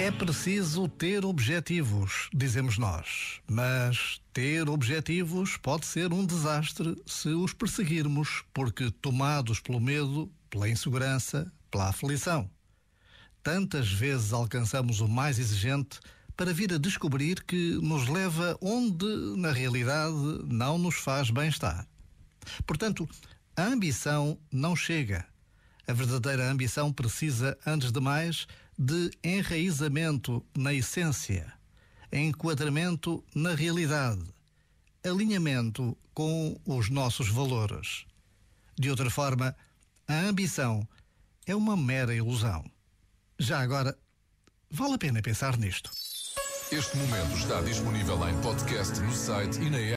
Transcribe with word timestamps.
É 0.00 0.10
preciso 0.10 0.88
ter 0.88 1.26
objetivos, 1.26 2.30
dizemos 2.32 2.78
nós. 2.78 3.42
Mas 3.46 4.18
ter 4.32 4.66
objetivos 4.66 5.58
pode 5.58 5.84
ser 5.84 6.10
um 6.10 6.24
desastre 6.24 6.96
se 7.04 7.28
os 7.28 7.52
perseguirmos, 7.52 8.42
porque 8.54 8.90
tomados 8.90 9.60
pelo 9.60 9.78
medo, 9.78 10.32
pela 10.48 10.70
insegurança, 10.70 11.52
pela 11.70 11.90
aflição. 11.90 12.50
Tantas 13.42 13.92
vezes 13.92 14.32
alcançamos 14.32 15.02
o 15.02 15.06
mais 15.06 15.38
exigente 15.38 16.00
para 16.34 16.54
vir 16.54 16.72
a 16.72 16.78
descobrir 16.78 17.44
que 17.44 17.72
nos 17.82 18.08
leva 18.08 18.56
onde, 18.58 19.04
na 19.36 19.52
realidade, 19.52 20.16
não 20.46 20.78
nos 20.78 20.94
faz 20.94 21.28
bem-estar. 21.28 21.86
Portanto, 22.66 23.06
a 23.54 23.64
ambição 23.64 24.38
não 24.50 24.74
chega. 24.74 25.26
A 25.90 25.92
verdadeira 25.92 26.48
ambição 26.48 26.92
precisa, 26.92 27.58
antes 27.66 27.90
de 27.90 27.98
mais, 27.98 28.46
de 28.78 29.10
enraizamento 29.24 30.40
na 30.56 30.72
essência, 30.72 31.52
enquadramento 32.12 33.24
na 33.34 33.56
realidade, 33.56 34.22
alinhamento 35.04 35.98
com 36.14 36.56
os 36.64 36.88
nossos 36.88 37.28
valores. 37.28 38.06
De 38.78 38.88
outra 38.88 39.10
forma, 39.10 39.52
a 40.06 40.14
ambição 40.20 40.86
é 41.44 41.56
uma 41.56 41.76
mera 41.76 42.14
ilusão. 42.14 42.64
Já 43.36 43.58
agora, 43.58 43.98
vale 44.70 44.94
a 44.94 44.98
pena 44.98 45.20
pensar 45.20 45.58
nisto. 45.58 45.90
Este 46.70 46.96
momento 46.98 47.36
está 47.36 47.60
disponível 47.62 48.28
em 48.28 48.40
podcast 48.42 49.00
no 49.00 49.12
site 49.12 49.60
e 49.60 49.68
na 49.68 49.78
app. 49.78 49.88